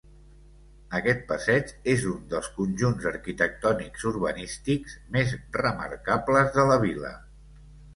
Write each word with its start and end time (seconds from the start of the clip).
Aquest 0.99 1.19
passeig 1.31 1.73
és 1.93 2.07
un 2.13 2.25
dels 2.33 2.49
conjunts 2.57 3.07
arquitectònics 3.13 4.09
urbanístics 4.15 5.01
més 5.19 5.39
remarcables 5.63 6.55
de 6.61 6.71
la 6.75 6.85
vila. 6.91 7.19